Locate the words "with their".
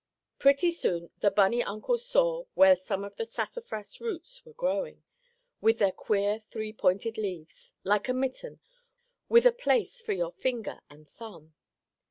5.61-5.91